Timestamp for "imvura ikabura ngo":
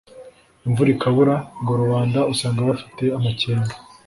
0.65-1.71